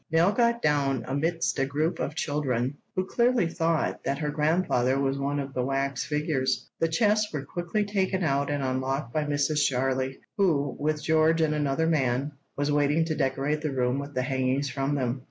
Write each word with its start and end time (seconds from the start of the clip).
Nell 0.11 0.31
got 0.31 0.63
down 0.63 1.05
amidst 1.07 1.59
a 1.59 1.65
group 1.67 1.99
of 1.99 2.15
children, 2.15 2.73
who 2.95 3.05
clearly 3.05 3.47
thought 3.47 4.03
that 4.03 4.17
her 4.17 4.31
grandfather 4.31 4.99
was 4.99 5.19
one 5.19 5.39
of 5.39 5.53
the 5.53 5.63
wax 5.63 6.03
figures. 6.03 6.67
The 6.79 6.87
chests 6.87 7.31
were 7.31 7.45
quickly 7.45 7.85
taken 7.85 8.23
out 8.23 8.49
and 8.49 8.63
unlocked 8.63 9.13
by 9.13 9.25
Mrs. 9.25 9.59
Jarley, 9.69 10.17
who, 10.37 10.75
with 10.79 11.03
George 11.03 11.39
and 11.41 11.53
another 11.53 11.85
man, 11.85 12.31
was 12.57 12.71
waiting 12.71 13.05
to 13.05 13.15
decorate 13.15 13.61
the 13.61 13.69
room 13.75 13.99
with 13.99 14.15
the 14.15 14.23
hangings 14.23 14.71
from 14.71 14.95
them. 14.95 15.19